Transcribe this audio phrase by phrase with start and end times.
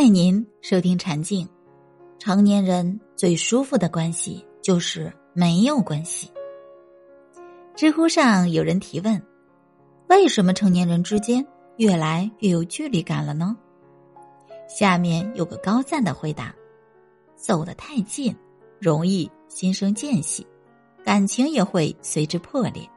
[0.00, 1.46] 欢迎您收听禅静。
[2.18, 6.32] 成年人最舒服的关系就是没有关系。
[7.76, 9.22] 知乎上有人提问：
[10.08, 13.54] 为什么成年人之间越来越有距离感了呢？
[14.66, 16.54] 下面有个高赞的回答：
[17.36, 18.34] 走得太近，
[18.78, 20.46] 容易心生间隙，
[21.04, 22.88] 感情也会随之破裂。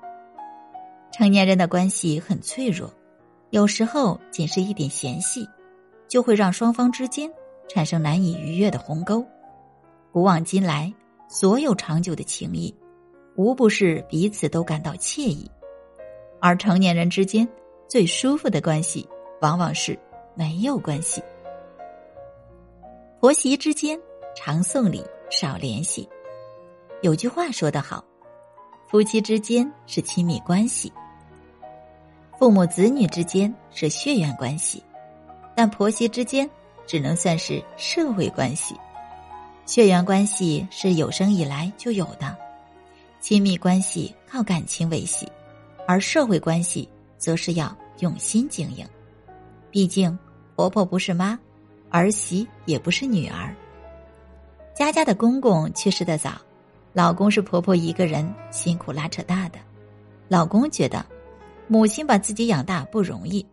[1.12, 2.90] 成年人的关系很脆弱，
[3.50, 5.46] 有时候仅是一点嫌隙。
[6.14, 7.28] 就会让双方之间
[7.68, 9.26] 产生难以逾越的鸿沟。
[10.12, 10.94] 古往今来，
[11.28, 12.72] 所有长久的情谊，
[13.36, 15.50] 无不是彼此都感到惬意。
[16.40, 17.50] 而成年人之间
[17.88, 19.10] 最舒服的关系，
[19.42, 19.98] 往往是
[20.36, 21.20] 没有关系。
[23.20, 24.00] 婆媳之间
[24.36, 26.08] 常送礼，少联系。
[27.02, 28.06] 有句话说得好
[28.88, 30.94] ：“夫妻之间是亲密关系，
[32.38, 34.84] 父母子女之间是血缘关系。”
[35.56, 36.50] 但婆媳之间
[36.86, 38.76] 只能算是社会关系，
[39.66, 42.36] 血缘关系是有生以来就有的，
[43.20, 45.28] 亲密关系靠感情维系，
[45.88, 48.86] 而社会关系则是要用心经营。
[49.72, 50.18] 毕竟
[50.56, 51.40] 婆婆不是妈，
[51.90, 53.56] 儿媳也不是女儿。
[54.76, 56.34] 佳佳的公公去世的早，
[56.94, 59.60] 老公是婆婆一个人辛苦拉扯大的，
[60.28, 61.06] 老公觉得
[61.68, 63.46] 母亲把自己养大不容易。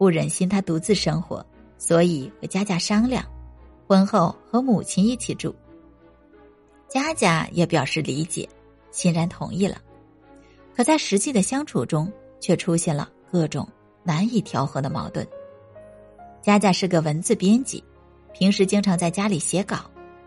[0.00, 1.44] 不忍心他独自生活，
[1.76, 3.22] 所以和佳佳商量，
[3.86, 5.54] 婚后和母亲一起住。
[6.88, 8.48] 佳佳也表示理解，
[8.90, 9.76] 欣然同意了。
[10.74, 13.68] 可在实际的相处中，却出现了各种
[14.02, 15.28] 难以调和的矛盾。
[16.40, 17.84] 佳佳是个文字编辑，
[18.32, 19.80] 平时经常在家里写稿，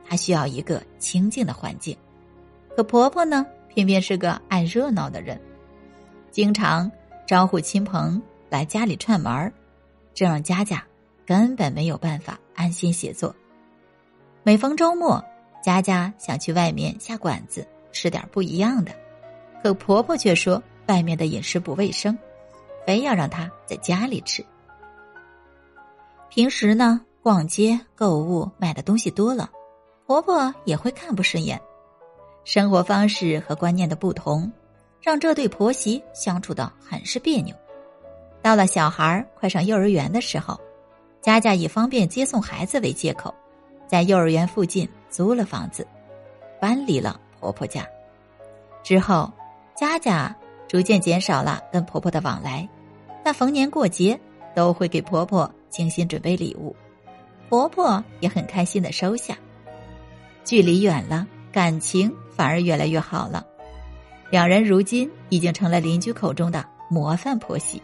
[0.07, 1.97] 她需要一个清静的环境。
[2.75, 5.41] 可婆婆呢，偏偏是个爱热闹的人，
[6.29, 6.91] 经常
[7.25, 9.51] 招呼亲朋来家里串门儿。
[10.13, 10.83] 这让佳佳
[11.25, 13.35] 根本没有办法安心写作。
[14.43, 15.23] 每逢周末，
[15.63, 18.91] 佳佳想去外面下馆子吃点不一样的，
[19.63, 22.17] 可婆婆却说外面的饮食不卫生，
[22.85, 24.45] 非要让她在家里吃。
[26.29, 29.49] 平时呢，逛街购物买的东西多了，
[30.05, 31.59] 婆婆也会看不顺眼。
[32.43, 34.51] 生活方式和观念的不同，
[34.99, 37.55] 让这对婆媳相处的很是别扭。
[38.43, 40.59] 到了小孩快上幼儿园的时候，
[41.21, 43.33] 佳佳以方便接送孩子为借口，
[43.87, 45.87] 在幼儿园附近租了房子，
[46.59, 47.87] 搬离了婆婆家。
[48.83, 49.31] 之后，
[49.77, 50.35] 佳佳
[50.67, 52.67] 逐渐减少了跟婆婆的往来，
[53.23, 54.19] 但逢年过节
[54.53, 56.75] 都会给婆婆精心准备礼物，
[57.47, 59.37] 婆婆也很开心的收下。
[60.43, 63.45] 距离远了，感情反而越来越好了，
[64.29, 67.81] 两人如今已经成了邻居口中的模范婆媳。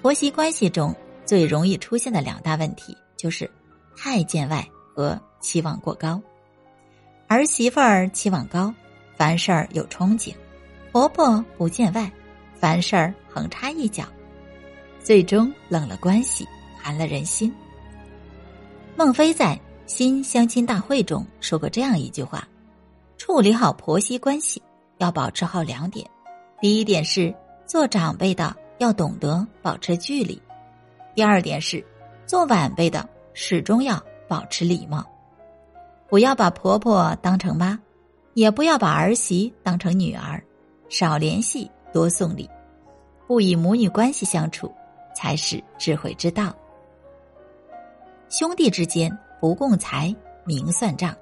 [0.00, 0.94] 婆媳关系中
[1.24, 3.50] 最容易出现的两大问题就是
[3.96, 6.20] 太见外和期望过高。
[7.26, 8.72] 儿媳妇儿期望高，
[9.16, 10.32] 凡事儿有憧憬；
[10.92, 12.10] 婆婆不见外，
[12.54, 14.04] 凡事儿横插一脚，
[15.02, 16.46] 最终冷了关系，
[16.80, 17.52] 寒了人心。
[18.96, 19.54] 孟非在
[19.86, 22.48] 《新相亲大会》中说过这样一句话：
[23.16, 24.62] 处理好婆媳关系，
[24.98, 26.08] 要保持好两点。
[26.60, 27.34] 第一点是
[27.66, 28.56] 做长辈的。
[28.78, 30.40] 要懂得保持距离。
[31.14, 31.84] 第二点是，
[32.26, 35.04] 做晚辈的始终要保持礼貌，
[36.08, 37.78] 不要把婆婆当成妈，
[38.34, 40.42] 也不要把儿媳当成女儿，
[40.88, 42.48] 少联系，多送礼，
[43.26, 44.72] 不以母女关系相处，
[45.14, 46.54] 才是智慧之道。
[48.28, 49.10] 兄弟之间
[49.40, 50.14] 不共财，
[50.44, 51.16] 明算账。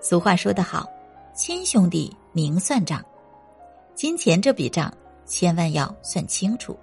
[0.00, 0.86] 俗话说得好，
[1.34, 3.02] 亲兄弟明算账，
[3.94, 4.92] 金钱这笔账。
[5.26, 6.78] 千万要算清楚，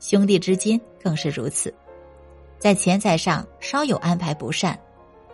[0.00, 1.72] 兄弟之间更是如此，
[2.58, 4.78] 在钱财上稍有安排不善，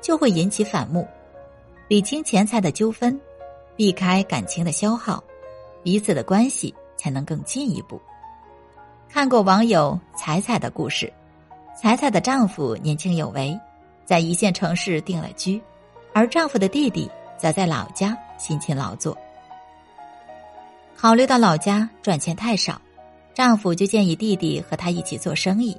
[0.00, 1.08] 就会引起反目。
[1.88, 3.20] 理清钱财的纠纷，
[3.74, 5.24] 避开感情的消耗，
[5.82, 8.00] 彼此的关系才能更进一步。
[9.08, 11.12] 看过网友彩彩的故事，
[11.76, 13.58] 彩彩的丈夫年轻有为，
[14.04, 15.60] 在一线城市定了居，
[16.12, 19.16] 而丈夫的弟弟则在老家辛勤劳作。
[21.00, 22.78] 考虑到老家赚钱太少，
[23.32, 25.74] 丈夫就建议弟弟和他一起做生意。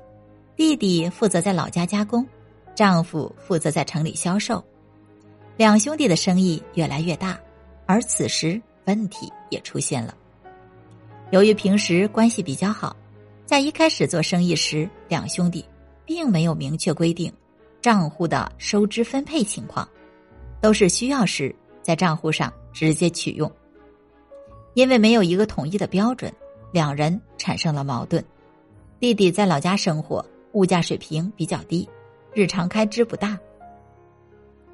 [0.55, 2.25] 弟弟负责在老家加工，
[2.73, 4.65] 丈夫负责在城里销售。
[5.57, 7.39] 两兄弟的生意越来越大，
[7.85, 10.15] 而此时问题也出现了。
[11.29, 12.95] 由于平时关系比较好，
[13.45, 15.63] 在一开始做生意时，两兄弟
[16.03, 17.31] 并没有明确规定
[17.79, 19.87] 账户的收支分配情况，
[20.59, 23.51] 都是需要时在账户上直接取用。
[24.73, 26.31] 因为没有一个统一的标准，
[26.71, 28.23] 两人产生了矛盾。
[28.99, 31.87] 弟弟在老家生活，物价水平比较低，
[32.33, 33.37] 日常开支不大，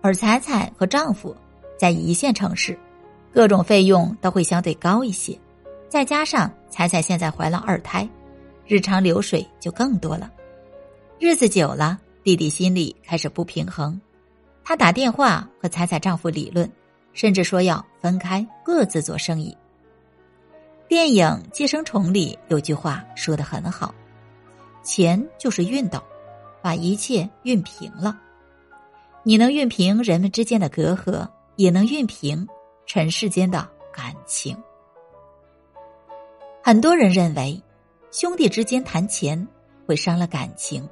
[0.01, 1.35] 而彩彩和丈夫
[1.77, 2.77] 在一线城市，
[3.33, 5.37] 各种费用都会相对高一些。
[5.89, 8.07] 再加上彩彩现在怀了二胎，
[8.65, 10.31] 日常流水就更多了。
[11.19, 13.99] 日子久了，弟弟心里开始不平衡。
[14.63, 16.69] 他打电话和彩彩丈夫理论，
[17.13, 19.55] 甚至说要分开各自做生意。
[20.87, 23.93] 电影《寄生虫》里有句话说的很好
[24.81, 26.01] ：“钱就是熨斗，
[26.61, 28.17] 把一切熨平了。
[29.23, 32.47] 你能熨平人们之间的隔阂，也能熨平
[32.85, 34.57] 尘世间的感情。”
[36.63, 37.61] 很多人认为，
[38.09, 39.45] 兄弟之间谈钱
[39.85, 40.87] 会伤了感情，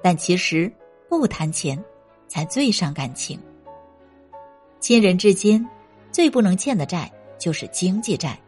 [0.00, 0.72] 但其实
[1.08, 1.82] 不谈钱
[2.28, 3.36] 才最伤感情。
[4.78, 5.68] 亲人之间
[6.12, 7.10] 最不能欠的债
[7.40, 8.40] 就是经济债。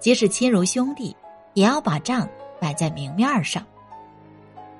[0.00, 1.14] 即使亲如兄弟，
[1.52, 2.26] 也要把账
[2.58, 3.64] 摆在明面上，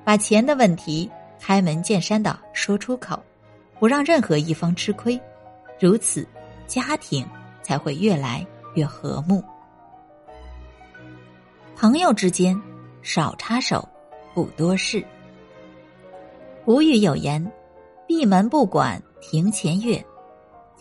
[0.03, 1.09] 把钱的问题
[1.39, 3.23] 开门见山的说出口，
[3.79, 5.21] 不让任何一方吃亏，
[5.79, 6.27] 如此
[6.65, 7.25] 家庭
[7.61, 9.43] 才会越来越和睦。
[11.75, 12.59] 朋友之间
[13.03, 13.87] 少插手，
[14.33, 15.05] 不多事。
[16.65, 17.51] 古语有言
[18.07, 20.03] ：“闭门不管庭前月，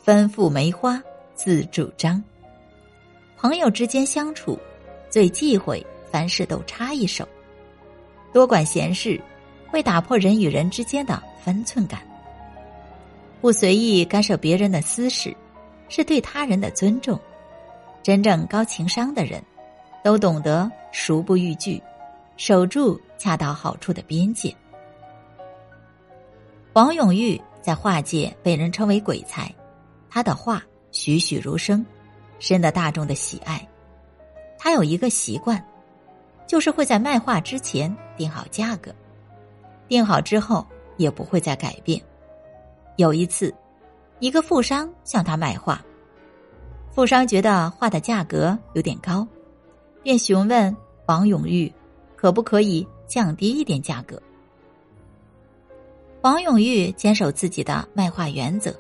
[0.05, 1.03] 吩咐梅花
[1.35, 2.23] 自主张。”
[3.41, 4.59] 朋友之间相处，
[5.09, 7.27] 最忌讳凡事都插一手，
[8.35, 9.19] 多管闲事，
[9.71, 12.03] 会打破人与人之间的分寸感。
[13.41, 15.35] 不随意干涉别人的私事，
[15.89, 17.19] 是对他人的尊重。
[18.03, 19.43] 真正高情商的人，
[20.05, 21.83] 都懂得熟不逾矩，
[22.37, 24.55] 守住恰到好处的边界。
[26.75, 29.51] 王永玉在画界被人称为鬼才，
[30.11, 31.83] 他的画栩栩如生。
[32.41, 33.69] 深得大众的喜爱，
[34.59, 35.63] 他有一个习惯，
[36.47, 38.93] 就是会在卖画之前定好价格，
[39.89, 40.67] 定好之后
[40.97, 42.01] 也不会再改变。
[42.97, 43.55] 有一次，
[44.21, 45.85] 一个富商向他卖画，
[46.91, 49.27] 富商觉得画的价格有点高，
[50.03, 50.75] 便询问
[51.07, 51.71] 王永玉
[52.17, 54.21] 可不可以降低一点价格。
[56.23, 58.75] 王永玉坚守自己的卖画原则，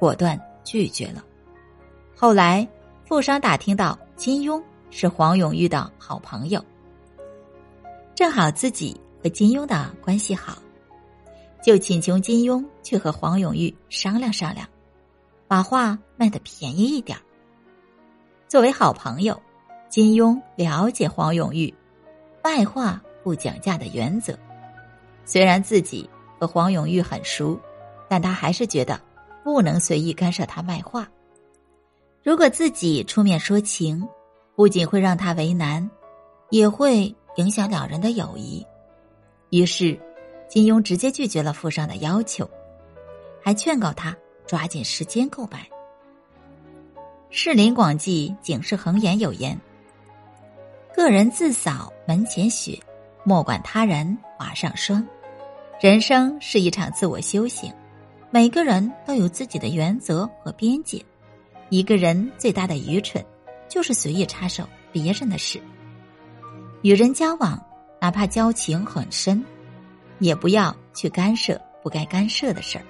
[0.00, 1.24] 果断拒绝了。
[2.16, 2.68] 后来。
[3.08, 6.62] 富商打听到金庸是黄永玉的好朋友，
[8.14, 10.58] 正好自己和金庸的关系好，
[11.64, 14.68] 就请求金庸去和黄永玉商量商量，
[15.46, 17.16] 把画卖的便宜一点
[18.46, 19.40] 作为好朋友，
[19.88, 21.72] 金庸了解黄永玉
[22.44, 24.38] 卖画不讲价的原则。
[25.24, 26.06] 虽然自己
[26.38, 27.58] 和黄永玉很熟，
[28.06, 29.00] 但他还是觉得
[29.42, 31.08] 不能随意干涉他卖画。
[32.28, 34.06] 如果自己出面说情，
[34.54, 35.90] 不仅会让他为难，
[36.50, 38.62] 也会影响两人的友谊。
[39.48, 39.98] 于是，
[40.46, 42.46] 金庸直接拒绝了富商的要求，
[43.42, 44.14] 还劝告他
[44.46, 45.60] 抓紧时间购买。
[47.30, 49.58] 《士林广记》警世恒言有言
[50.94, 52.78] ：“个人自扫门前雪，
[53.24, 55.02] 莫管他人瓦上霜。”
[55.80, 57.72] 人生是一场自我修行，
[58.30, 61.02] 每个人都有自己的原则和边界。
[61.70, 63.24] 一个人最大的愚蠢，
[63.68, 65.60] 就是随意插手别人的事。
[66.82, 67.62] 与人交往，
[68.00, 69.44] 哪怕交情很深，
[70.18, 72.84] 也不要去干涉不该干涉的事儿。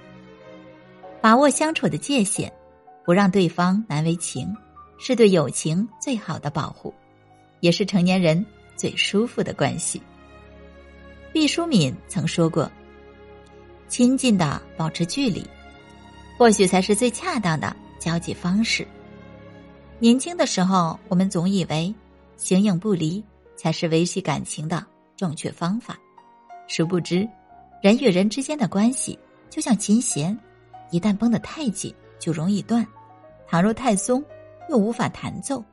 [1.21, 2.51] 把握相处的界限，
[3.03, 4.55] 不让对方难为情，
[4.97, 6.93] 是对友情最好的保护，
[7.59, 8.45] 也是成年人
[8.77, 10.01] 最舒服的关系。
[11.33, 12.71] 毕淑敏曾说过
[13.89, 15.45] ：“亲近的保持距离，
[16.37, 18.87] 或许才是最恰当的。”交际方式。
[19.99, 21.93] 年轻的时候，我们总以为
[22.37, 23.23] 形影不离
[23.55, 24.85] 才是维系感情的
[25.17, 25.99] 正确方法，
[26.67, 27.27] 殊不知，
[27.81, 30.37] 人与人之间的关系就像琴弦，
[30.89, 32.83] 一旦绷得太紧就容易断；
[33.47, 34.23] 倘若太松，
[34.69, 35.63] 又无法弹奏。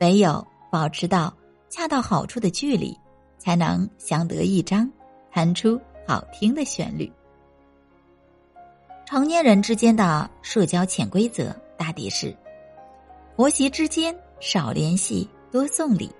[0.00, 1.32] 唯有保持到
[1.70, 2.98] 恰到好处的距离，
[3.38, 4.90] 才能相得益彰，
[5.30, 7.10] 弹出好听的旋律。
[9.06, 12.34] 成年人之间的社交潜规则大抵是：
[13.36, 16.10] 婆媳之间少联系，多送礼，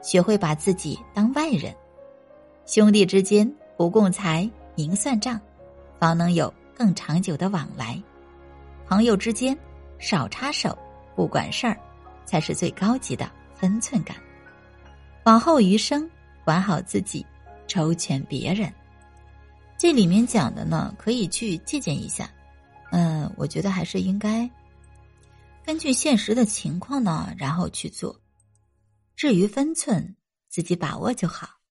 [0.00, 1.70] 学会把自己当外人；
[2.64, 5.38] 兄弟之间不共财，明算账，
[5.98, 8.02] 方能有更长久的往来；
[8.88, 9.56] 朋友之间
[9.98, 10.76] 少插手，
[11.14, 11.76] 不管事儿，
[12.24, 14.16] 才是最高级的分寸感。
[15.24, 16.10] 往后余生，
[16.42, 17.24] 管好自己，
[17.66, 18.72] 周全别人。
[19.80, 22.30] 这里面讲的呢，可以去借鉴一下。
[22.90, 24.50] 嗯，我觉得还是应该
[25.64, 28.20] 根据现实的情况呢，然后去做。
[29.16, 30.16] 至于分寸，
[30.50, 31.48] 自己把握就好。